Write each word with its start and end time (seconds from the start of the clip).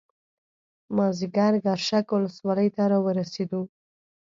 مازیګر 0.95 1.53
ګرشک 1.65 2.05
ولسوالۍ 2.11 2.69
ته 2.75 2.83
راورسېدو. 2.91 3.61